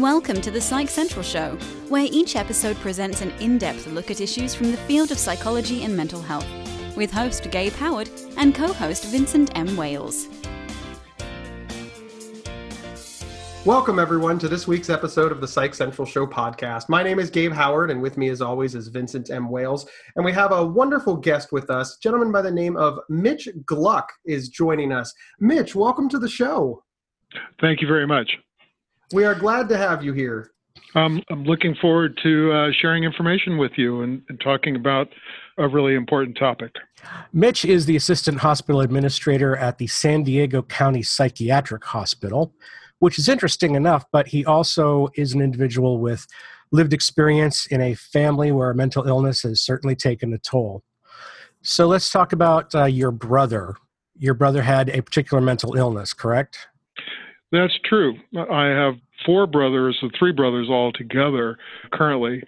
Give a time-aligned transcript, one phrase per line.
[0.00, 1.58] Welcome to the Psych Central Show,
[1.90, 5.84] where each episode presents an in depth look at issues from the field of psychology
[5.84, 6.46] and mental health,
[6.96, 8.08] with host Gabe Howard
[8.38, 9.76] and co host Vincent M.
[9.76, 10.26] Wales.
[13.66, 16.88] Welcome, everyone, to this week's episode of the Psych Central Show podcast.
[16.88, 19.50] My name is Gabe Howard, and with me, as always, is Vincent M.
[19.50, 19.86] Wales.
[20.16, 21.98] And we have a wonderful guest with us.
[21.98, 25.12] A gentleman by the name of Mitch Gluck is joining us.
[25.40, 26.82] Mitch, welcome to the show.
[27.60, 28.38] Thank you very much.
[29.12, 30.50] We are glad to have you here.
[30.94, 35.08] Um, I'm looking forward to uh, sharing information with you and, and talking about
[35.58, 36.74] a really important topic.
[37.32, 42.54] Mitch is the assistant hospital administrator at the San Diego County Psychiatric Hospital
[43.00, 46.26] which is interesting enough, but he also is an individual with
[46.70, 50.84] lived experience in a family where mental illness has certainly taken a toll.
[51.62, 53.74] So let's talk about uh, your brother.
[54.16, 56.68] Your brother had a particular mental illness, correct?
[57.52, 58.14] That's true.
[58.36, 58.94] I have
[59.26, 61.58] four brothers, or three brothers all together
[61.92, 62.42] currently,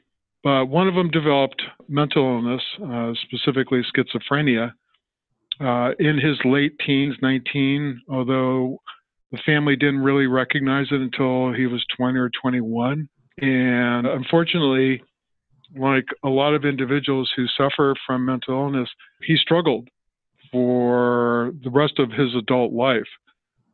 [0.45, 4.73] but one of them developed mental illness, uh, specifically schizophrenia,
[5.61, 8.79] uh, in his late teens, 19, although
[9.33, 13.09] the family didn't really recognize it until he was 20 or 21.
[13.39, 15.03] And unfortunately,
[15.77, 18.89] like a lot of individuals who suffer from mental illness,
[19.23, 19.89] he struggled
[20.51, 23.09] for the rest of his adult life.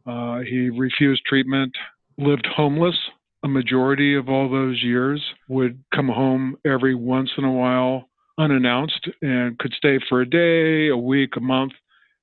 [0.06, 1.72] Uh, he refused treatment,
[2.16, 2.96] lived homeless
[3.44, 9.08] a majority of all those years, would come home every once in a while unannounced
[9.22, 11.72] and could stay for a day, a week, a month,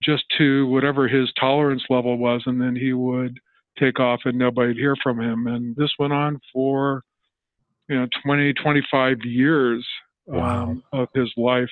[0.03, 3.37] just to whatever his tolerance level was, and then he would
[3.79, 5.47] take off and nobody'd hear from him.
[5.47, 7.03] And this went on for,
[7.89, 9.85] you know, 20, 25 years
[10.25, 10.63] wow.
[10.63, 11.69] um, of his life.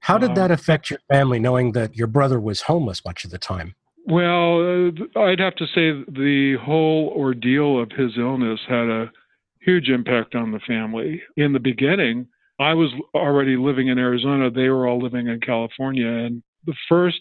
[0.00, 3.30] How did that um, affect your family, knowing that your brother was homeless much of
[3.30, 3.74] the time?
[4.06, 9.10] Well, uh, I'd have to say the whole ordeal of his illness had a
[9.60, 11.22] huge impact on the family.
[11.36, 12.26] In the beginning,
[12.58, 14.50] I was already living in Arizona.
[14.50, 16.08] They were all living in California.
[16.08, 17.20] And the first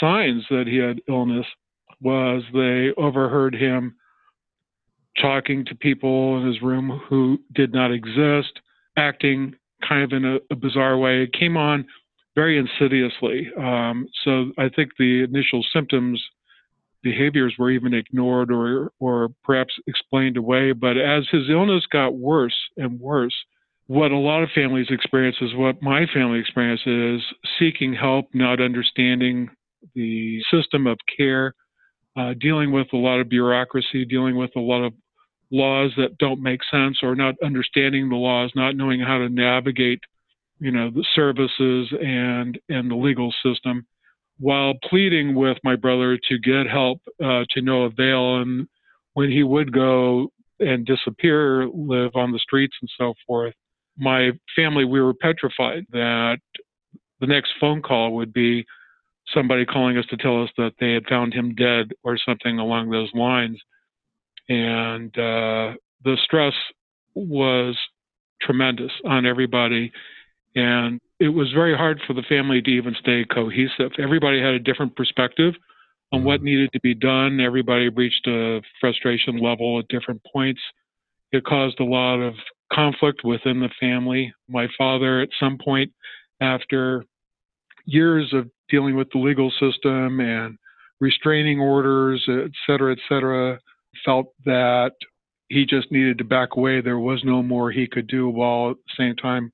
[0.00, 1.46] signs that he had illness
[2.00, 3.94] was they overheard him
[5.20, 8.60] talking to people in his room who did not exist,
[8.96, 9.54] acting
[9.86, 11.22] kind of in a, a bizarre way.
[11.22, 11.86] It came on
[12.38, 13.48] very insidiously.
[13.58, 16.22] Um, so I think the initial symptoms,
[17.02, 20.70] behaviors were even ignored or, or perhaps explained away.
[20.70, 23.34] But as his illness got worse and worse,
[23.88, 27.22] what a lot of families experience is what my family experiences
[27.58, 29.48] seeking help, not understanding
[29.96, 31.54] the system of care,
[32.16, 34.92] uh, dealing with a lot of bureaucracy, dealing with a lot of
[35.50, 40.00] laws that don't make sense, or not understanding the laws, not knowing how to navigate,
[40.60, 43.86] you know, the services and and the legal system,
[44.38, 48.38] while pleading with my brother to get help uh, to no avail.
[48.38, 48.68] And
[49.14, 50.28] when he would go
[50.60, 53.54] and disappear, live on the streets and so forth,
[53.96, 56.38] my family we were petrified that
[57.20, 58.64] the next phone call would be
[59.34, 62.90] somebody calling us to tell us that they had found him dead or something along
[62.90, 63.60] those lines.
[64.48, 65.74] And uh,
[66.04, 66.54] the stress
[67.14, 67.76] was
[68.40, 69.92] tremendous on everybody.
[70.58, 73.92] And it was very hard for the family to even stay cohesive.
[73.98, 75.54] Everybody had a different perspective
[76.12, 76.46] on what mm-hmm.
[76.46, 77.40] needed to be done.
[77.40, 80.60] Everybody reached a frustration level at different points.
[81.30, 82.34] It caused a lot of
[82.72, 84.32] conflict within the family.
[84.48, 85.92] My father, at some point,
[86.40, 87.04] after
[87.84, 90.58] years of dealing with the legal system and
[91.00, 93.60] restraining orders, et cetera, et cetera,
[94.04, 94.92] felt that
[95.48, 96.80] he just needed to back away.
[96.80, 99.52] There was no more he could do, while at the same time,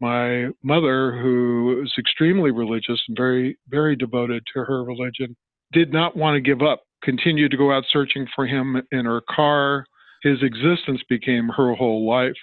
[0.00, 5.36] my mother, who was extremely religious and very, very devoted to her religion,
[5.72, 9.22] did not want to give up, continued to go out searching for him in her
[9.28, 9.84] car.
[10.22, 12.36] His existence became her whole life,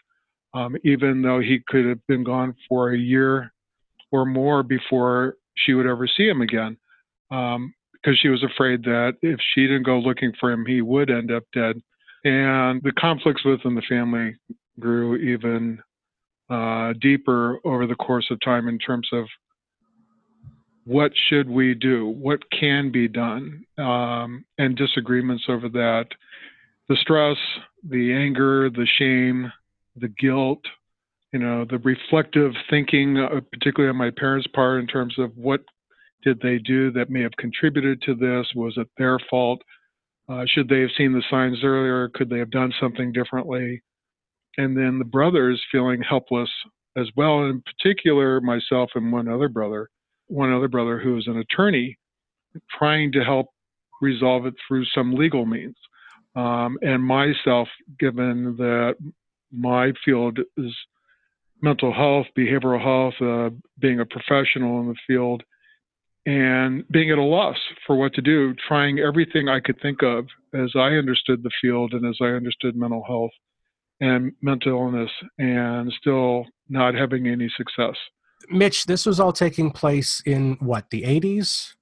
[0.53, 3.51] um, even though he could have been gone for a year
[4.11, 6.77] or more before she would ever see him again
[7.31, 11.09] um, because she was afraid that if she didn't go looking for him, he would
[11.09, 11.81] end up dead.
[12.23, 14.35] And the conflicts within the family
[14.79, 15.79] grew even
[16.49, 19.25] uh, deeper over the course of time in terms of
[20.85, 26.05] what should we do, what can be done, um, and disagreements over that.
[26.87, 27.37] The stress,
[27.89, 29.51] the anger, the shame,
[29.95, 30.61] the guilt,
[31.33, 35.61] you know, the reflective thinking, uh, particularly on my parents' part, in terms of what
[36.23, 38.47] did they do that may have contributed to this?
[38.55, 39.61] Was it their fault?
[40.29, 42.09] Uh, should they have seen the signs earlier?
[42.09, 43.81] Could they have done something differently?
[44.57, 46.49] And then the brothers feeling helpless
[46.97, 49.89] as well, in particular, myself and one other brother,
[50.27, 51.97] one other brother who is an attorney,
[52.77, 53.47] trying to help
[54.01, 55.75] resolve it through some legal means.
[56.35, 57.67] um, and myself,
[57.99, 58.95] given that
[59.51, 60.73] my field is
[61.61, 65.43] mental health, behavioral health, uh, being a professional in the field,
[66.25, 70.25] and being at a loss for what to do, trying everything I could think of
[70.53, 73.31] as I understood the field and as I understood mental health
[74.01, 77.95] and mental illness, and still not having any success.
[78.49, 81.73] Mitch, this was all taking place in what, the 80s?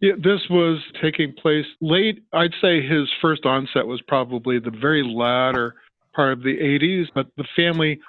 [0.00, 2.22] Yeah, this was taking place late.
[2.32, 5.74] I'd say his first onset was probably the very latter
[6.14, 8.00] part of the 80s, but the family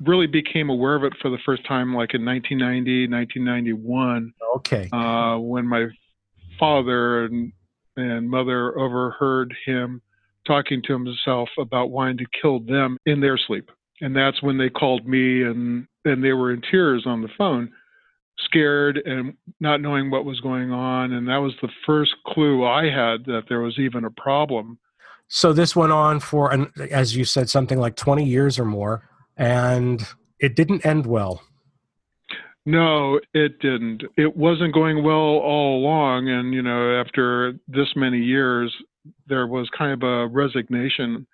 [0.00, 4.32] really became aware of it for the first time like in 1990, 1991.
[4.56, 4.88] Okay.
[4.92, 5.86] Uh, when my
[6.58, 7.52] father and,
[7.96, 10.02] and mother overheard him
[10.46, 13.70] talking to himself about wanting to kill them in their sleep.
[14.00, 17.72] And that's when they called me and, and they were in tears on the phone,
[18.38, 21.12] scared and not knowing what was going on.
[21.12, 24.78] And that was the first clue I had that there was even a problem.
[25.28, 29.08] So this went on for, an, as you said, something like 20 years or more,
[29.36, 30.06] and
[30.38, 31.42] it didn't end well.
[32.64, 34.02] No, it didn't.
[34.16, 36.28] It wasn't going well all along.
[36.28, 38.74] And, you know, after this many years,
[39.26, 41.26] there was kind of a resignation,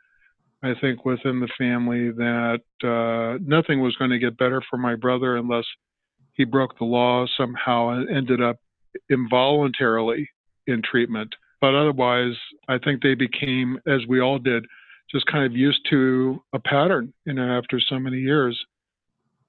[0.62, 4.94] I think, within the family that uh, nothing was going to get better for my
[4.94, 5.64] brother unless
[6.34, 8.56] he broke the law somehow and ended up
[9.10, 10.28] involuntarily
[10.66, 11.34] in treatment.
[11.60, 12.34] But otherwise,
[12.69, 14.64] I think they became, as we all did,
[15.10, 18.58] just kind of used to a pattern, you know, after so many years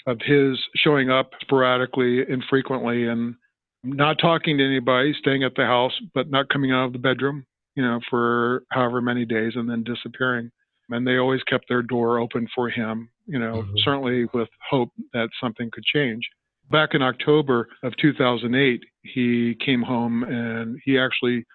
[0.06, 3.36] of his showing up sporadically, infrequently, and
[3.84, 7.46] not talking to anybody, staying at the house, but not coming out of the bedroom,
[7.76, 10.52] you know, for however many days and then disappearing.
[10.90, 13.76] And they always kept their door open for him, you know, mm-hmm.
[13.78, 16.22] certainly with hope that something could change.
[16.70, 21.46] Back in October of 2008, he came home and he actually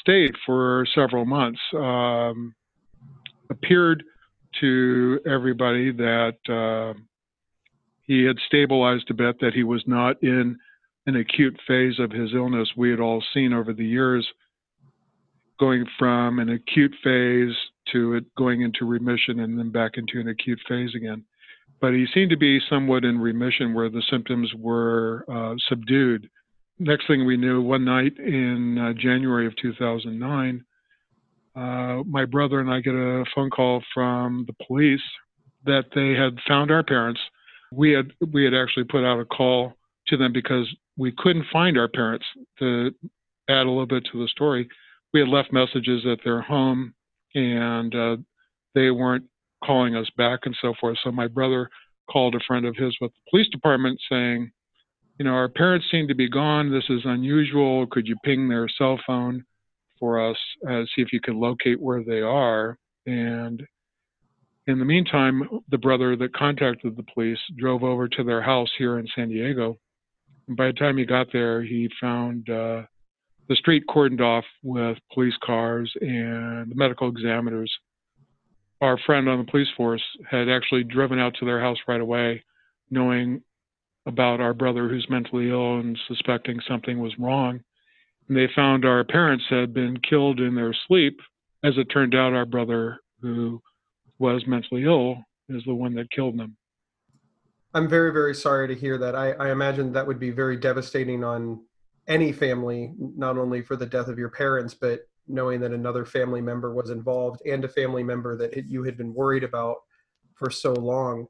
[0.00, 1.60] stayed for several months.
[1.74, 2.54] Um,
[3.50, 4.02] appeared
[4.60, 6.98] to everybody that uh,
[8.02, 10.56] he had stabilized a bit, that he was not in
[11.06, 12.68] an acute phase of his illness.
[12.76, 14.26] We had all seen over the years
[15.58, 17.54] going from an acute phase
[17.92, 21.24] to it going into remission and then back into an acute phase again.
[21.80, 26.28] But he seemed to be somewhat in remission where the symptoms were uh, subdued.
[26.78, 30.64] Next thing we knew, one night in uh, January of 2009,
[31.56, 35.00] uh, my brother and I get a phone call from the police
[35.64, 37.20] that they had found our parents.
[37.72, 39.74] We had we had actually put out a call
[40.06, 40.66] to them because
[40.96, 42.24] we couldn't find our parents.
[42.60, 42.90] To
[43.48, 44.68] add a little bit to the story,
[45.12, 46.94] we had left messages at their home,
[47.34, 48.16] and uh,
[48.74, 49.24] they weren't
[49.64, 50.98] calling us back and so forth.
[51.02, 51.68] So my brother
[52.10, 54.50] called a friend of his with the police department saying,
[55.18, 56.70] you know, our parents seem to be gone.
[56.70, 57.86] This is unusual.
[57.86, 59.44] Could you ping their cell phone?
[59.98, 60.36] for us,
[60.68, 62.78] uh, see if you can locate where they are.
[63.06, 63.62] And
[64.66, 68.98] in the meantime, the brother that contacted the police drove over to their house here
[68.98, 69.78] in San Diego.
[70.46, 72.82] And by the time he got there, he found uh,
[73.48, 77.72] the street cordoned off with police cars and medical examiners.
[78.80, 82.44] Our friend on the police force had actually driven out to their house right away,
[82.90, 83.42] knowing
[84.06, 87.60] about our brother who's mentally ill and suspecting something was wrong
[88.28, 91.20] and they found our parents had been killed in their sleep.
[91.64, 93.60] As it turned out, our brother, who
[94.18, 95.16] was mentally ill,
[95.48, 96.56] is the one that killed them.
[97.74, 99.14] I'm very, very sorry to hear that.
[99.14, 101.60] I, I imagine that would be very devastating on
[102.08, 106.40] any family, not only for the death of your parents, but knowing that another family
[106.40, 109.76] member was involved and a family member that you had been worried about
[110.34, 111.26] for so long.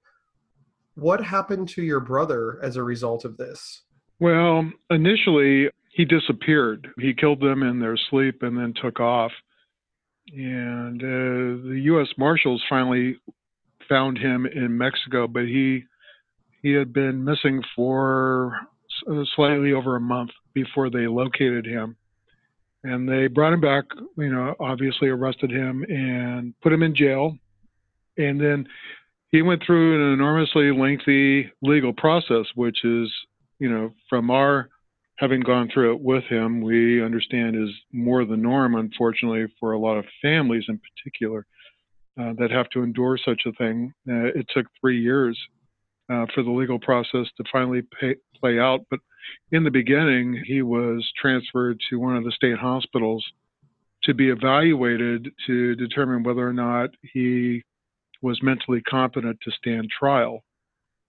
[0.95, 3.83] What happened to your brother as a result of this?
[4.21, 6.89] Well, initially, he disappeared.
[6.99, 9.33] He killed them in their sleep and then took off.
[10.33, 12.09] And uh, the U.S.
[12.19, 13.17] Marshals finally
[13.89, 15.85] found him in Mexico, but he
[16.63, 18.53] he had been missing for
[19.11, 20.31] uh, slightly over a month
[20.63, 21.97] before they located him.
[22.85, 23.85] And they brought him back,
[24.17, 27.37] you know, obviously arrested him and put him in jail.
[28.17, 28.67] And then
[29.31, 33.13] he went through an enormously lengthy legal process, which is,
[33.59, 34.69] you know, from our
[35.17, 39.79] having gone through it with him, we understand is more the norm, unfortunately, for a
[39.79, 41.45] lot of families in particular
[42.21, 43.93] uh, that have to endure such a thing.
[44.09, 45.37] Uh, it took three years
[46.11, 48.81] uh, for the legal process to finally pay, play out.
[48.91, 49.01] But
[49.53, 53.25] in the beginning, he was transferred to one of the state hospitals
[54.05, 57.63] to be evaluated to determine whether or not he
[58.23, 60.43] was mentally competent to stand trial.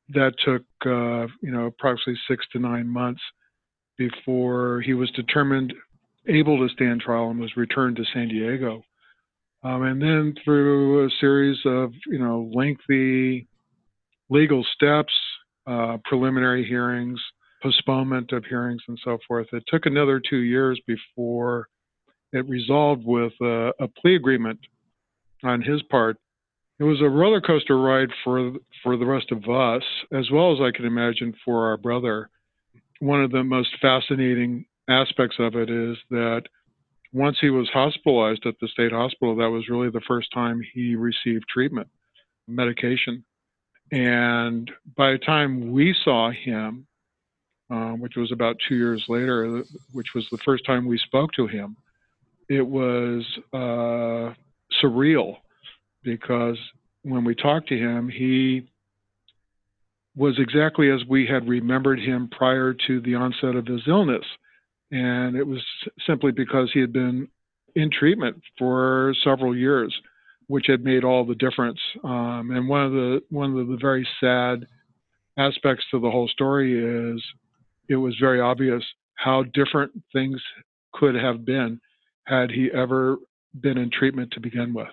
[0.10, 3.22] That took, uh, you know, approximately six to nine months
[3.98, 5.74] before he was determined
[6.28, 8.84] able to stand trial and was returned to San Diego.
[9.64, 13.48] Um, and then through a series of, you know, lengthy
[14.30, 15.14] legal steps,
[15.68, 17.20] uh, preliminary hearings,
[17.62, 21.68] postponement of hearings, and so forth, it took another two years before
[22.32, 24.60] it resolved with a, a plea agreement
[25.44, 26.18] on his part.
[26.80, 29.84] It was a roller coaster ride for for the rest of us,
[30.14, 32.30] as well as I can imagine for our brother.
[33.00, 36.44] One of the most fascinating aspects of it is that
[37.12, 40.96] once he was hospitalized at the state hospital, that was really the first time he
[40.96, 41.88] received treatment,
[42.48, 43.26] medication.
[43.92, 46.86] And by the time we saw him,
[47.70, 51.48] uh, which was about two years later, which was the first time we spoke to
[51.48, 51.76] him,
[52.50, 54.34] it was uh,
[54.82, 55.38] surreal
[56.04, 56.58] because
[57.04, 58.68] when we talked to him, he
[60.16, 64.26] was exactly as we had remembered him prior to the onset of his illness.
[64.92, 65.64] And it was
[66.06, 67.28] simply because he had been
[67.76, 69.96] in treatment for several years,
[70.50, 71.80] which had made all the difference.
[72.04, 74.66] Um, and one of the one of the very sad
[75.38, 77.24] aspects to the whole story is
[77.88, 78.84] it was very obvious
[79.16, 80.42] how different things
[80.94, 81.80] could have been
[82.26, 83.18] had he ever
[83.62, 84.88] been in treatment to begin with.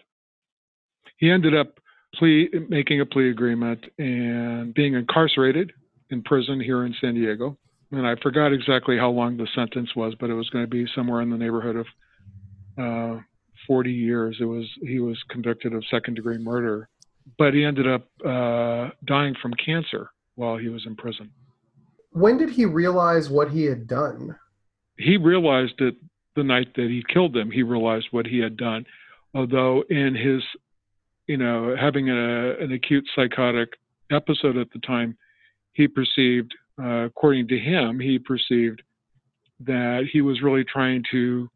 [1.18, 1.78] He ended up
[2.14, 5.72] plea, making a plea agreement and being incarcerated
[6.10, 7.58] in prison here in San Diego
[7.92, 10.86] and I forgot exactly how long the sentence was, but it was going to be
[10.94, 11.86] somewhere in the neighborhood of
[12.78, 13.20] uh,
[13.66, 14.36] 40 years.
[14.40, 16.88] It was he was convicted of second degree murder,
[17.38, 21.30] but he ended up uh, dying from cancer while he was in prison.
[22.10, 24.36] When did he realize what he had done?
[24.98, 25.96] He realized it
[26.34, 27.50] the night that he killed them.
[27.50, 28.86] He realized what he had done,
[29.34, 30.42] although in his,
[31.26, 33.70] you know, having a, an acute psychotic
[34.10, 35.16] episode at the time,
[35.72, 38.82] he perceived uh, according to him, he perceived
[39.60, 41.48] that he was really trying to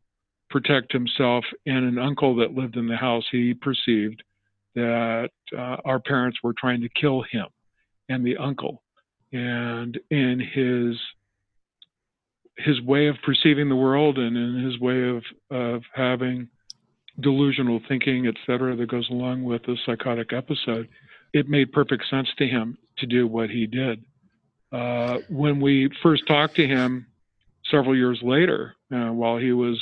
[0.50, 3.24] protect himself and an uncle that lived in the house.
[3.30, 4.22] He perceived
[4.74, 7.46] that uh, our parents were trying to kill him
[8.08, 8.82] and the uncle.
[9.32, 10.96] And in his
[12.56, 16.46] his way of perceiving the world and in his way of, of having
[17.18, 20.86] delusional thinking, et cetera, that goes along with the psychotic episode,
[21.32, 24.04] it made perfect sense to him to do what he did.
[24.72, 27.06] Uh, when we first talked to him
[27.70, 29.80] several years later, uh, while he was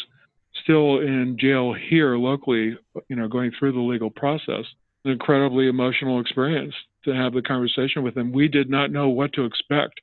[0.69, 2.77] still in jail here locally,
[3.09, 4.65] you know, going through the legal process,
[5.05, 8.33] an incredibly emotional experience to have the conversation with him.
[8.33, 9.95] We did not know what to expect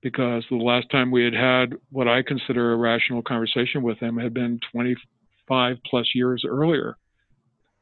[0.00, 4.16] because the last time we had had what I consider a rational conversation with him
[4.16, 6.96] had been 25 plus years earlier.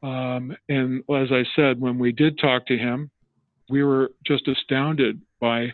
[0.03, 3.09] Um, and as I said, when we did talk to him,
[3.69, 5.73] we were just astounded by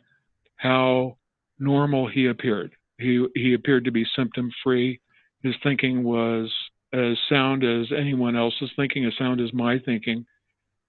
[0.57, 1.17] how
[1.57, 2.71] normal he appeared.
[2.99, 4.99] He he appeared to be symptom free.
[5.43, 6.51] His thinking was
[6.93, 10.25] as sound as anyone else's thinking, as sound as my thinking.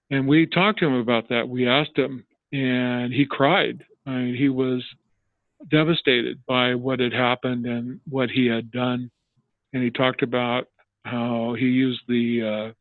[0.09, 1.49] And we talked to him about that.
[1.49, 3.83] We asked him, and he cried.
[4.05, 4.83] I mean, he was
[5.69, 9.11] devastated by what had happened and what he had done.
[9.73, 10.67] And he talked about
[11.03, 12.73] how he used the uh,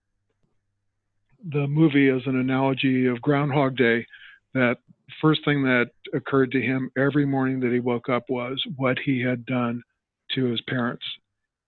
[1.50, 4.06] the movie as an analogy of Groundhog Day,
[4.54, 4.76] that
[5.20, 9.20] first thing that occurred to him every morning that he woke up was what he
[9.20, 9.82] had done
[10.34, 11.04] to his parents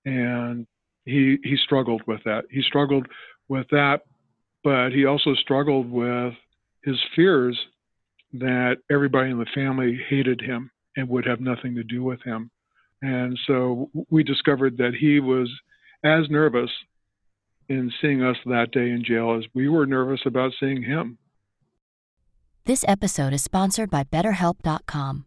[0.07, 0.67] and
[1.05, 2.45] he he struggled with that.
[2.51, 3.07] He struggled
[3.49, 4.01] with that
[4.67, 6.35] but he also struggled with
[6.83, 7.57] his fears
[8.33, 12.51] that everybody in the family hated him and would have nothing to do with him.
[13.01, 15.49] And so we discovered that he was
[16.03, 16.71] as nervous
[17.69, 21.19] in seeing us that day in jail as we were nervous about seeing him.
[22.65, 25.27] This episode is sponsored by BetterHelp.com.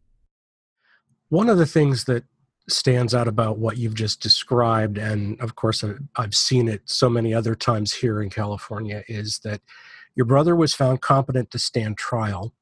[1.31, 2.25] One of the things that
[2.69, 5.81] stands out about what you've just described, and of course,
[6.17, 9.61] I've seen it so many other times here in California, is that
[10.13, 12.53] your brother was found competent to stand trial.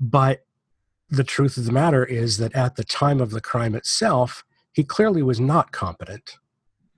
[0.00, 0.44] But
[1.10, 4.82] the truth of the matter is that at the time of the crime itself, he
[4.82, 6.38] clearly was not competent.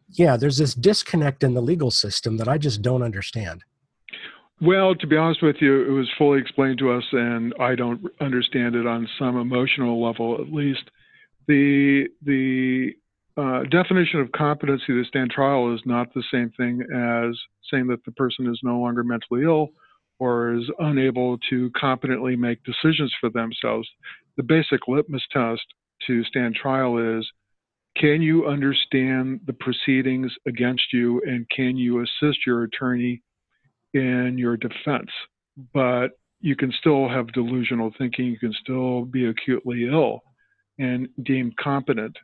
[0.09, 3.63] Yeah, there's this disconnect in the legal system that I just don't understand.
[4.63, 8.01] Well, to be honest with you, it was fully explained to us, and I don't
[8.21, 10.89] understand it on some emotional level, at least.
[11.49, 12.93] The the
[13.37, 17.37] uh, definition of competency to stand trial is not the same thing as
[17.73, 19.71] saying that the person is no longer mentally ill
[20.21, 23.89] or is unable to competently make decisions for themselves,
[24.37, 25.63] the basic litmus test
[26.07, 27.29] to stand trial is
[27.97, 33.23] can you understand the proceedings against you and can you assist your attorney
[33.95, 35.11] in your defense?
[35.73, 36.09] But
[36.41, 40.23] you can still have delusional thinking, you can still be acutely ill
[40.79, 42.17] and deemed competent.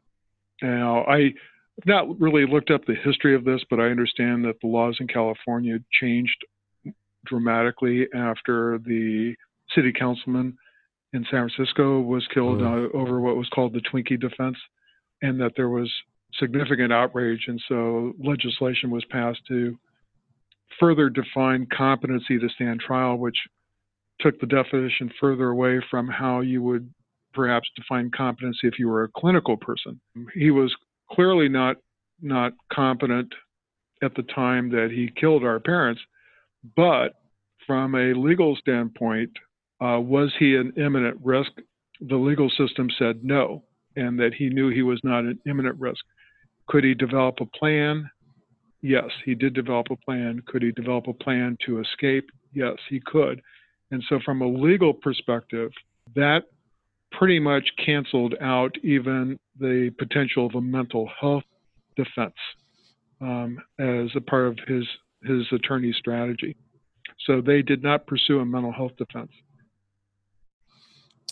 [0.60, 4.60] Now, I have not really looked up the history of this, but I understand that
[4.60, 6.44] the laws in California changed
[7.26, 9.34] dramatically after the
[9.74, 10.56] city councilman
[11.12, 14.56] in San Francisco was killed uh, over what was called the Twinkie defense,
[15.22, 15.90] and that there was
[16.38, 19.78] significant outrage, and so legislation was passed to
[20.78, 23.36] further define competency to stand trial, which
[24.20, 26.92] took the definition further away from how you would
[27.32, 30.00] perhaps define competency if you were a clinical person.
[30.34, 30.74] He was
[31.10, 31.76] clearly not
[32.20, 33.32] not competent
[34.02, 36.00] at the time that he killed our parents,
[36.76, 37.14] but
[37.66, 39.30] from a legal standpoint,
[39.80, 41.52] uh, was he an imminent risk?
[42.00, 43.62] The legal system said no,
[43.94, 46.04] and that he knew he was not an imminent risk.
[46.66, 48.10] Could he develop a plan?
[48.80, 50.42] Yes, he did develop a plan.
[50.46, 52.30] Could he develop a plan to escape?
[52.52, 53.42] Yes, he could.
[53.90, 55.70] And so, from a legal perspective,
[56.14, 56.44] that
[57.12, 61.44] pretty much canceled out even the potential of a mental health
[61.96, 62.34] defense
[63.20, 64.84] um, as a part of his
[65.24, 66.56] his attorney's strategy.
[67.26, 69.32] So they did not pursue a mental health defense.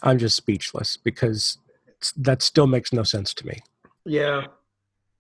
[0.02, 1.58] I'm just speechless because
[2.16, 3.60] that still makes no sense to me.
[4.04, 4.42] Yeah.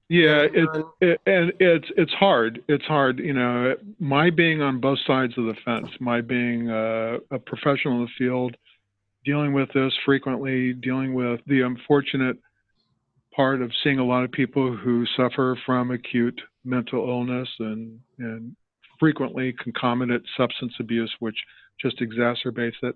[0.08, 0.68] Yeah, it,
[1.00, 2.62] it, and it's it's hard.
[2.68, 3.74] It's hard, you know.
[3.98, 8.08] My being on both sides of the fence, my being a, a professional in the
[8.16, 8.56] field,
[9.24, 12.36] dealing with this frequently, dealing with the unfortunate
[13.34, 18.54] part of seeing a lot of people who suffer from acute mental illness and and
[19.00, 21.36] frequently concomitant substance abuse, which
[21.82, 22.94] just exacerbates it,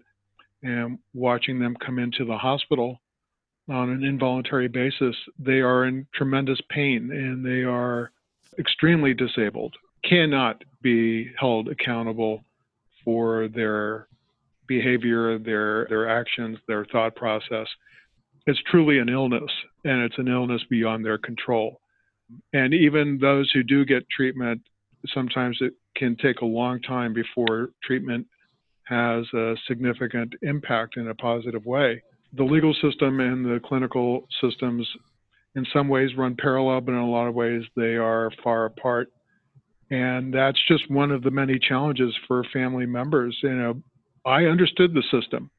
[0.62, 3.00] and watching them come into the hospital
[3.68, 8.10] on an involuntary basis, they are in tremendous pain and they are
[8.58, 12.44] extremely disabled, cannot be held accountable
[13.04, 14.08] for their
[14.66, 17.66] behavior, their their actions, their thought process.
[18.46, 19.50] It's truly an illness,
[19.84, 21.80] and it's an illness beyond their control.
[22.52, 24.62] And even those who do get treatment,
[25.12, 28.26] sometimes it can take a long time before treatment
[28.84, 34.88] has a significant impact in a positive way the legal system and the clinical systems
[35.56, 39.08] in some ways run parallel, but in a lot of ways they are far apart.
[39.90, 43.36] And that's just one of the many challenges for family members.
[43.42, 43.82] You know,
[44.24, 45.50] I understood the system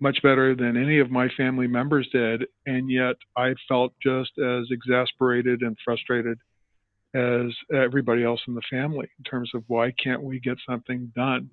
[0.00, 4.66] much better than any of my family members did, and yet I felt just as
[4.70, 6.38] exasperated and frustrated
[7.14, 11.50] as everybody else in the family in terms of why can't we get something done?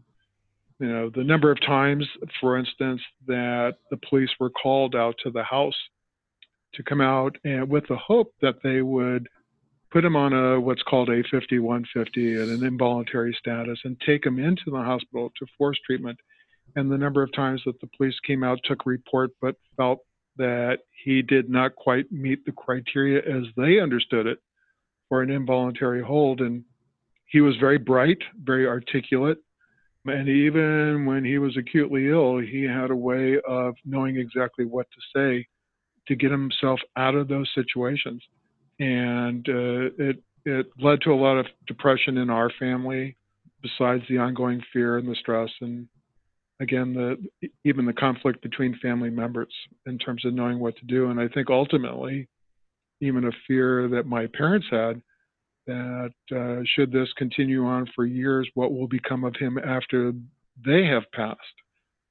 [0.80, 2.06] You know the number of times
[2.40, 5.76] for instance that the police were called out to the house
[6.74, 9.28] to come out and with the hope that they would
[9.92, 14.40] put him on a what's called a 5150 and an involuntary status and take him
[14.40, 16.20] into the hospital to force treatment.
[16.76, 20.00] And the number of times that the police came out took report but felt
[20.36, 24.40] that he did not quite meet the criteria as they understood it
[25.08, 26.42] for an involuntary hold.
[26.42, 26.66] And
[27.28, 29.38] he was very bright very articulate
[30.06, 34.88] and even when he was acutely ill, he had a way of knowing exactly what
[34.92, 35.48] to say
[36.08, 38.22] to get himself out of those situations.
[38.80, 43.18] And uh, it it led to a lot of depression in our family,
[43.64, 45.88] besides the ongoing fear and the stress, and
[46.60, 47.18] again the
[47.64, 49.54] even the conflict between family members
[49.88, 51.10] in terms of knowing what to do.
[51.10, 52.28] And I think ultimately,
[53.02, 55.02] even a fear that my parents had
[55.68, 60.14] that uh, should this continue on for years, what will become of him after
[60.66, 61.40] they have passed?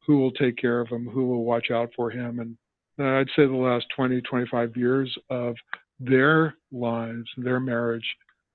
[0.06, 1.08] Who will take care of him?
[1.08, 2.40] Who will watch out for him?
[2.40, 2.56] And
[2.98, 5.56] uh, I'd say the last 20, 25 years of
[6.00, 8.06] their lives, their marriage,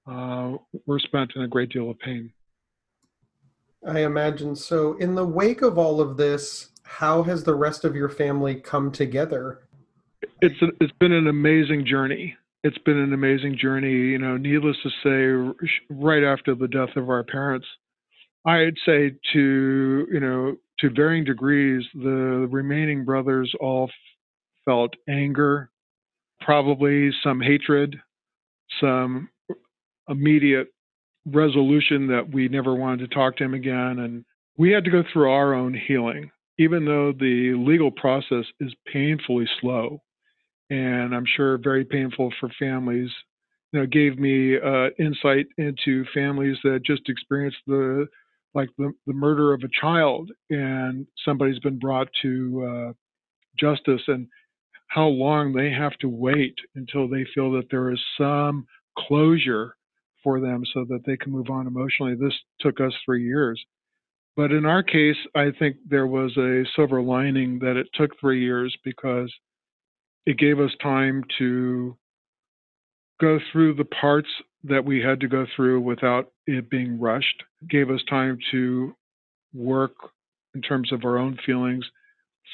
[0.09, 0.53] uh,
[0.85, 2.31] were spent in a great deal of pain.
[3.87, 4.97] I imagine so.
[4.97, 8.91] In the wake of all of this, how has the rest of your family come
[8.91, 9.61] together?
[10.41, 13.91] It's a, it's been an amazing journey it's been an amazing journey.
[13.91, 17.67] You know, needless to say, right after the death of our parents,
[18.45, 23.89] I'd say to you know to varying degrees, the remaining brothers all
[24.65, 25.69] felt anger,
[26.41, 27.97] probably some hatred,
[28.79, 29.29] some
[30.07, 30.67] immediate
[31.25, 34.25] resolution that we never wanted to talk to him again, and
[34.57, 39.47] we had to go through our own healing, even though the legal process is painfully
[39.61, 40.01] slow
[40.69, 43.09] and I'm sure very painful for families.
[43.71, 48.07] You know, gave me uh, insight into families that just experienced the
[48.55, 52.93] like the, the murder of a child and somebody's been brought to uh,
[53.59, 54.27] justice and
[54.87, 58.65] how long they have to wait until they feel that there is some
[58.97, 59.75] closure
[60.23, 62.15] for them so that they can move on emotionally.
[62.15, 63.63] This took us three years.
[64.35, 68.41] But in our case, I think there was a silver lining that it took three
[68.41, 69.31] years because
[70.25, 71.97] it gave us time to
[73.19, 74.29] go through the parts
[74.63, 78.95] that we had to go through without it being rushed, it gave us time to
[79.53, 79.93] work
[80.53, 81.85] in terms of our own feelings,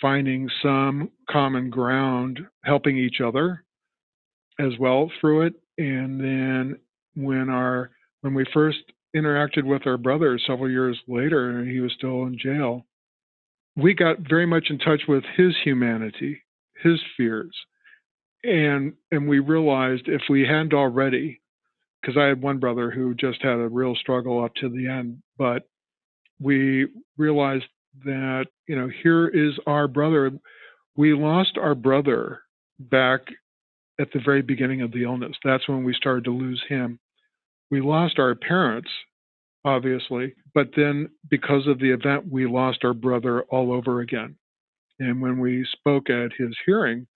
[0.02, 3.64] finding some common ground, helping each other
[4.60, 5.54] as well through it.
[5.78, 6.80] And then
[7.16, 8.80] when our when we first
[9.16, 12.86] interacted with our brother several years later and he was still in jail,
[13.76, 16.42] we got very much in touch with his humanity,
[16.86, 17.56] his fears.
[18.44, 21.42] And and we realized if we hadn't already,
[22.02, 25.22] because I had one brother who just had a real struggle up to the end,
[25.38, 25.64] but
[26.40, 27.66] we realized
[28.04, 30.32] that, you know, here is our brother.
[30.96, 32.42] We lost our brother
[32.80, 33.22] back
[34.00, 35.36] at the very beginning of the illness.
[35.44, 37.00] That's when we started to lose him.
[37.72, 38.90] We lost our parents,
[39.64, 44.36] obviously, but then because of the event, we lost our brother all over again.
[45.00, 47.08] And when we spoke at his hearing,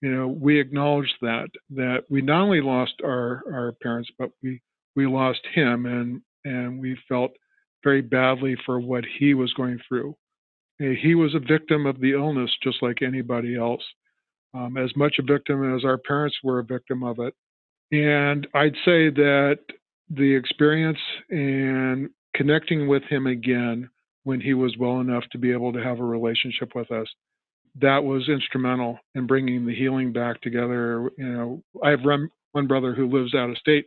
[0.00, 4.60] you know, we acknowledged that that we not only lost our our parents, but we
[4.96, 7.32] we lost him, and and we felt
[7.82, 10.14] very badly for what he was going through.
[10.78, 13.82] He was a victim of the illness, just like anybody else,
[14.54, 17.34] um, as much a victim as our parents were a victim of it.
[17.92, 19.58] And I'd say that
[20.10, 20.98] the experience
[21.30, 23.88] and connecting with him again
[24.24, 27.06] when he was well enough to be able to have a relationship with us
[27.80, 32.94] that was instrumental in bringing the healing back together you know i have one brother
[32.94, 33.84] who lives out of state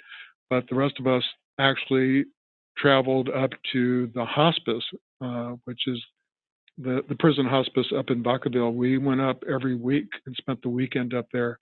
[0.50, 1.24] but the rest of us
[1.60, 2.26] actually
[2.78, 4.84] traveled up to the hospice
[5.22, 6.00] uh, which is
[6.78, 8.74] the, the prison hospice up in Vacaville.
[8.74, 11.60] We went up every week and spent the weekend up there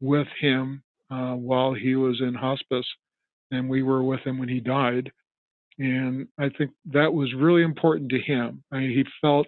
[0.00, 2.86] with him uh, while he was in hospice
[3.50, 5.12] and we were with him when he died.
[5.78, 8.62] And I think that was really important to him.
[8.70, 9.46] I mean, he felt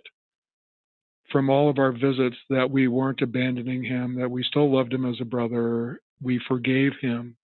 [1.31, 5.05] from all of our visits that we weren't abandoning him, that we still loved him
[5.07, 7.37] as a brother, we forgave him.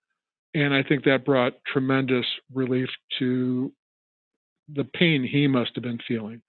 [0.55, 3.73] And I think that brought tremendous relief to
[4.73, 6.43] the pain he must have been feeling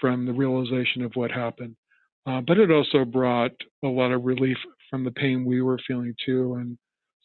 [0.00, 1.76] from the realization of what happened.
[2.26, 3.52] Uh, but it also brought
[3.84, 4.56] a lot of relief
[4.90, 6.54] from the pain we were feeling too.
[6.54, 6.76] And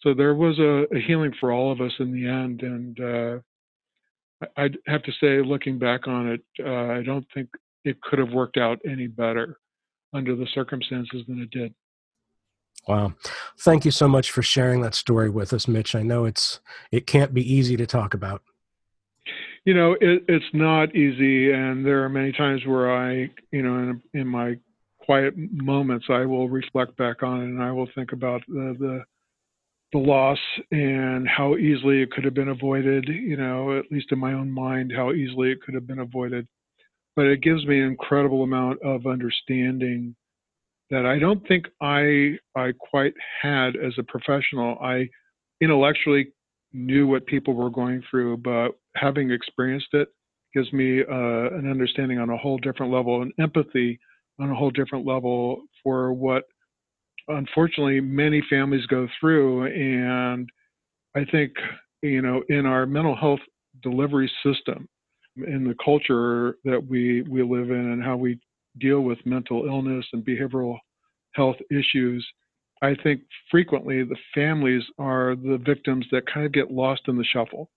[0.02, 2.62] so there was a, a healing for all of us in the end.
[2.62, 3.40] And uh,
[4.58, 7.50] I'd have to say, looking back on it, uh, I don't think
[7.86, 9.58] it could have worked out any better
[10.14, 11.74] under the circumstances than it did.
[12.88, 13.14] Wow.
[13.60, 15.94] Thank you so much for sharing that story with us, Mitch.
[15.96, 16.60] I know it's
[16.92, 18.42] it can't be easy to talk about.
[19.66, 23.78] You know, it, it's not easy, and there are many times where I, you know,
[23.78, 24.58] in, in my
[25.00, 29.04] quiet moments, I will reflect back on it, and I will think about the, the
[29.92, 30.40] the loss
[30.72, 34.50] and how easily it could have been avoided, you know, at least in my own
[34.50, 36.48] mind, how easily it could have been avoided.
[37.16, 40.16] But it gives me an incredible amount of understanding
[40.90, 44.78] that I don't think I I quite had as a professional.
[44.82, 45.10] I
[45.62, 46.32] intellectually
[46.74, 50.10] knew what people were going through, but having experienced it
[50.54, 54.00] gives me uh, an understanding on a whole different level, an empathy
[54.40, 56.44] on a whole different level for what
[57.28, 60.50] unfortunately many families go through and
[61.16, 61.52] i think
[62.02, 63.40] you know in our mental health
[63.84, 64.88] delivery system
[65.48, 68.40] in the culture that we we live in and how we
[68.80, 70.78] deal with mental illness and behavioral
[71.34, 72.26] health issues
[72.82, 77.24] i think frequently the families are the victims that kind of get lost in the
[77.24, 77.70] shuffle.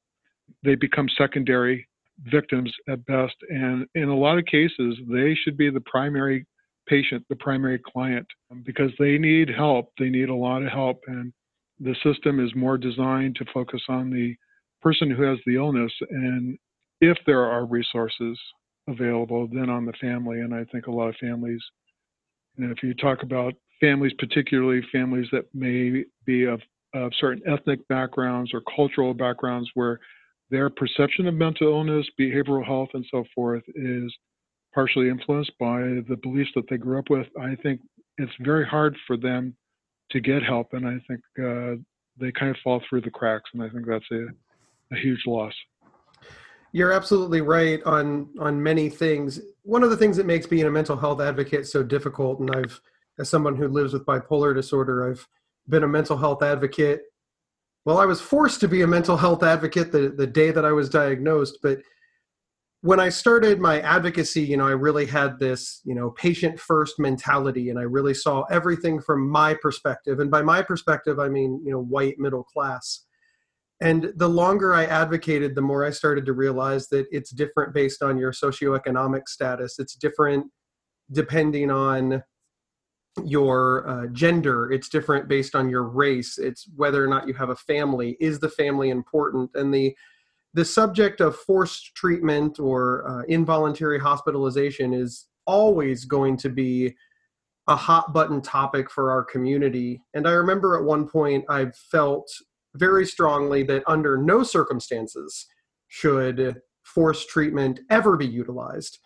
[0.62, 1.87] They become secondary
[2.30, 6.46] victims at best and in a lot of cases they should be the primary
[6.87, 9.92] patient, the primary client, um, because they need help.
[9.99, 11.01] They need a lot of help.
[11.07, 11.33] And
[11.81, 14.35] the system is more designed to focus on the
[14.83, 16.59] person who has the illness and
[17.01, 18.38] if there are resources
[18.88, 20.40] available, then on the family.
[20.40, 21.62] And I think a lot of families,
[22.57, 26.61] know, if you talk about families, particularly families that may be of,
[26.94, 29.99] of certain ethnic backgrounds or cultural backgrounds where
[30.51, 34.14] their perception of mental illness, behavioral health, and so forth is
[34.74, 37.80] partially influenced by the beliefs that they grew up with, I think
[38.18, 39.56] it's very hard for them
[40.10, 41.80] to get help, and I think uh,
[42.18, 44.26] they kind of fall through the cracks, and I think that's a,
[44.92, 45.52] a huge loss.
[46.72, 49.40] You're absolutely right on on many things.
[49.62, 52.80] One of the things that makes being a mental health advocate so difficult, and I've,
[53.18, 55.26] as someone who lives with bipolar disorder, I've
[55.68, 57.02] been a mental health advocate.
[57.84, 60.72] Well, I was forced to be a mental health advocate the, the day that I
[60.72, 61.78] was diagnosed, but
[62.85, 66.99] when I started my advocacy, you know, I really had this, you know, patient first
[66.99, 70.20] mentality and I really saw everything from my perspective.
[70.20, 73.07] And by my perspective, I mean, you know, white middle class.
[73.81, 78.03] And the longer I advocated, the more I started to realize that it's different based
[78.03, 79.79] on your socioeconomic status.
[79.79, 80.44] It's different
[81.11, 82.23] depending on
[83.25, 84.70] your uh, gender.
[84.70, 86.37] It's different based on your race.
[86.37, 88.18] It's whether or not you have a family.
[88.20, 89.53] Is the family important?
[89.55, 89.97] And the
[90.55, 96.95] the subject of forced treatment or uh, involuntary hospitalization is always going to be
[97.67, 100.01] a hot button topic for our community.
[100.14, 102.31] And I remember at one point I felt
[102.75, 105.47] very strongly that under no circumstances
[105.88, 108.99] should forced treatment ever be utilized.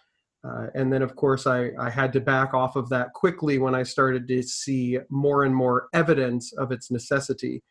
[0.46, 3.74] Uh, and then, of course, I, I had to back off of that quickly when
[3.74, 7.62] I started to see more and more evidence of its necessity.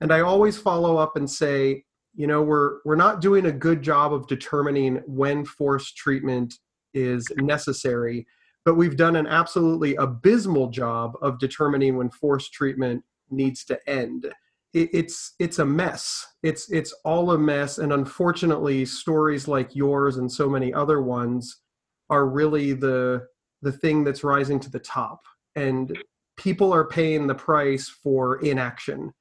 [0.00, 1.84] And I always follow up and say,
[2.18, 6.52] you know we're we're not doing a good job of determining when forced treatment
[6.92, 8.26] is necessary
[8.68, 14.26] but we've done an absolutely abysmal job of determining when forced treatment needs to end.
[14.74, 16.26] It, it's it's a mess.
[16.42, 21.62] It's it's all a mess and unfortunately stories like yours and so many other ones
[22.10, 23.26] are really the
[23.62, 25.20] the thing that's rising to the top
[25.56, 25.96] and
[26.36, 29.14] people are paying the price for inaction.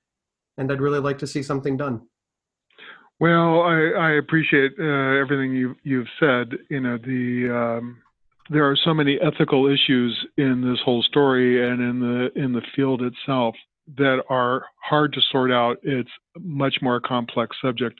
[0.57, 2.01] And i'd really like to see something done
[3.19, 4.83] well, I, I appreciate uh,
[5.19, 6.57] everything you've you've said.
[6.69, 7.97] You know, the um,
[8.49, 12.61] there are so many ethical issues in this whole story and in the in the
[12.75, 13.55] field itself
[13.97, 15.77] that are hard to sort out.
[15.83, 17.99] It's a much more complex subject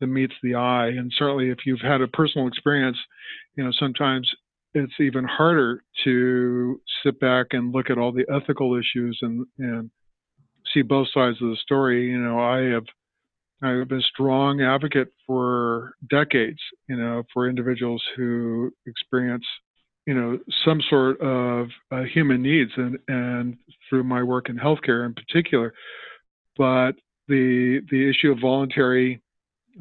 [0.00, 0.88] than meets the eye.
[0.88, 2.96] And certainly, if you've had a personal experience,
[3.56, 4.30] you know, sometimes
[4.74, 9.90] it's even harder to sit back and look at all the ethical issues and and
[10.72, 12.10] see both sides of the story.
[12.10, 12.84] You know, I have
[13.62, 19.44] I've been a strong advocate for decades, you know, for individuals who experience,
[20.06, 23.56] you know, some sort of uh, human needs, and and
[23.88, 25.72] through my work in healthcare in particular.
[26.56, 26.92] But
[27.28, 29.22] the the issue of voluntary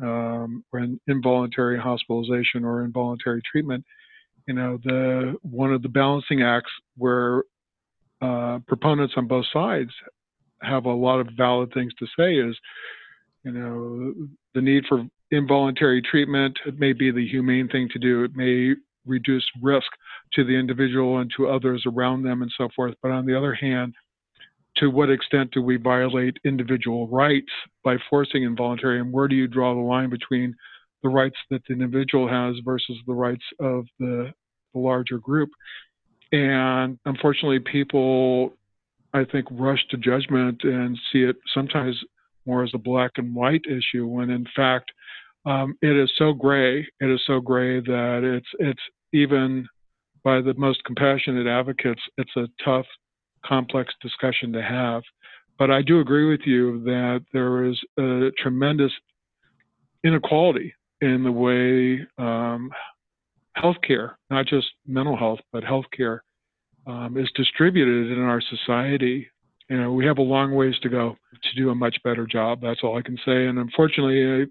[0.02, 3.84] um, or involuntary hospitalization or involuntary treatment,
[4.48, 7.44] you know, the one of the balancing acts where
[8.22, 9.92] uh, proponents on both sides
[10.62, 12.58] have a lot of valid things to say is
[13.44, 14.14] you know,
[14.54, 16.58] the need for involuntary treatment.
[16.66, 18.24] It may be the humane thing to do.
[18.24, 18.76] It may
[19.06, 19.88] reduce risk
[20.34, 22.96] to the individual and to others around them and so forth.
[23.02, 23.94] But on the other hand,
[24.78, 27.52] to what extent do we violate individual rights
[27.84, 29.00] by forcing involuntary?
[29.00, 30.56] And where do you draw the line between
[31.04, 34.32] the rights that the individual has versus the rights of the,
[34.74, 35.50] the larger group?
[36.32, 38.54] And unfortunately, people,
[39.14, 41.96] I think, rush to judgment and see it sometimes
[42.46, 44.92] more as a black and white issue when in fact
[45.46, 46.88] um, it is so gray.
[47.00, 49.68] It is so gray that it's it's even
[50.24, 52.86] by the most compassionate advocates, it's a tough,
[53.46, 55.04] complex discussion to have.
[55.60, 58.92] But I do agree with you that there is a tremendous
[60.04, 62.72] inequality in the way um,
[63.58, 66.20] healthcare, not just mental health, but healthcare,
[66.88, 69.28] um, is distributed in our society
[69.74, 72.62] you know, we have a long ways to go to do a much better job.
[72.62, 73.48] That's all I can say.
[73.48, 74.48] And unfortunately,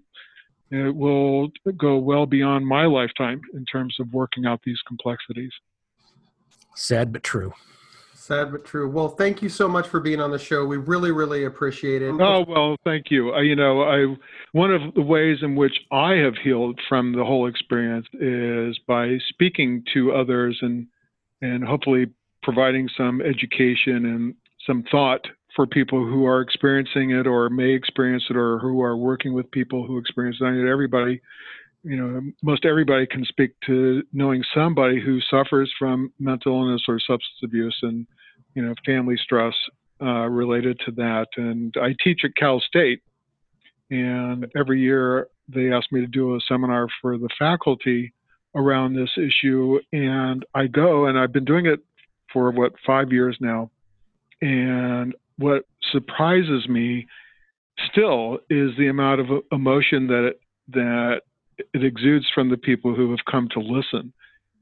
[0.69, 5.53] it will go well beyond my lifetime in terms of working out these complexities.
[6.75, 7.53] Sad but true.
[8.13, 8.89] Sad but true.
[8.89, 10.65] Well, thank you so much for being on the show.
[10.65, 12.13] We really, really appreciate it.
[12.19, 13.33] Oh well, thank you.
[13.39, 14.17] you know, I
[14.51, 19.19] one of the ways in which I have healed from the whole experience is by
[19.29, 20.87] speaking to others and
[21.41, 22.07] and hopefully
[22.41, 25.21] providing some education and some thought
[25.55, 29.49] for people who are experiencing it or may experience it or who are working with
[29.51, 30.67] people who experience it.
[30.67, 31.21] Everybody,
[31.83, 36.99] you know, most everybody can speak to knowing somebody who suffers from mental illness or
[36.99, 38.07] substance abuse and,
[38.55, 39.53] you know, family stress
[40.01, 41.27] uh, related to that.
[41.37, 43.01] And I teach at Cal State,
[43.91, 48.13] and every year they ask me to do a seminar for the faculty
[48.55, 49.79] around this issue.
[49.91, 51.79] And I go, and I've been doing it
[52.31, 53.69] for what, five years now
[54.43, 57.07] and what surprises me
[57.89, 61.21] still is the amount of emotion that it, that
[61.73, 64.13] it exudes from the people who have come to listen.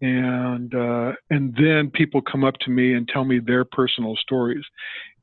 [0.01, 4.63] And uh, and then people come up to me and tell me their personal stories,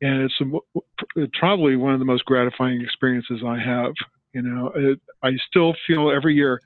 [0.01, 3.93] and it's, probably one of the most gratifying experiences I have.
[4.33, 6.61] You know, it, I still feel every year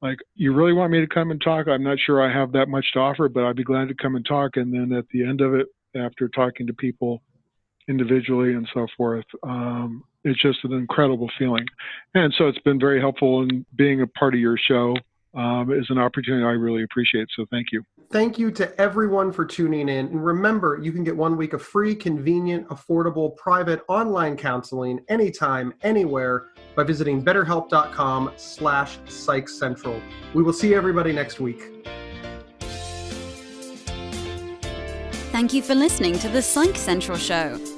[0.00, 1.66] like you really want me to come and talk.
[1.66, 4.14] I'm not sure I have that much to offer, but I'd be glad to come
[4.14, 4.56] and talk.
[4.56, 7.22] And then at the end of it, after talking to people
[7.88, 9.24] individually and so forth.
[9.42, 11.64] Um, it's just an incredible feeling.
[12.14, 14.94] And so it's been very helpful in being a part of your show
[15.34, 17.28] um, is an opportunity I really appreciate.
[17.36, 17.82] So thank you.
[18.10, 20.06] Thank you to everyone for tuning in.
[20.06, 25.74] And remember, you can get one week of free, convenient, affordable, private online counseling anytime,
[25.82, 30.00] anywhere by visiting betterhelp.com slash psychcentral.
[30.32, 31.86] We will see everybody next week.
[35.30, 37.77] Thank you for listening to the Psych Central Show.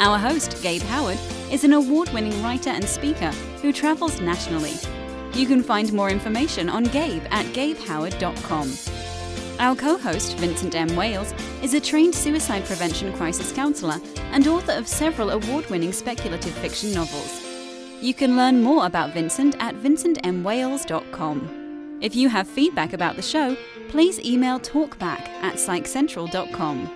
[0.00, 1.18] Our host, Gabe Howard,
[1.52, 4.72] is an award winning writer and speaker who travels nationally.
[5.34, 8.72] You can find more information on Gabe at gabehoward.com.
[9.58, 10.96] Our co host, Vincent M.
[10.96, 14.00] Wales, is a trained suicide prevention crisis counselor
[14.32, 17.44] and author of several award winning speculative fiction novels.
[18.00, 21.98] You can learn more about Vincent at vincentmwales.com.
[22.00, 23.54] If you have feedback about the show,
[23.90, 26.88] please email talkback at psychcentral.com.